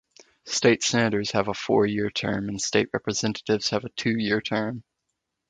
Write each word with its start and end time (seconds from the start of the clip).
State 0.47 0.81
Senators 0.83 1.29
have 1.33 1.47
a 1.47 1.53
four-year 1.53 2.09
term 2.09 2.49
and 2.49 2.59
State 2.59 2.89
Representatives 2.91 3.69
have 3.69 3.85
a 3.85 3.89
two-year 3.89 4.41
term. 4.41 4.83